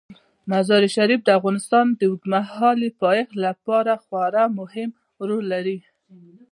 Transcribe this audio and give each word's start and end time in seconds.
مزارشریف 0.51 1.21
د 1.23 1.29
افغانستان 1.39 1.85
د 1.99 2.01
اوږدمهاله 2.09 2.87
پایښت 3.03 3.33
لپاره 3.45 3.91
خورا 4.05 4.45
مهم 4.59 4.89
رول 5.27 5.43
لري. 5.53 5.77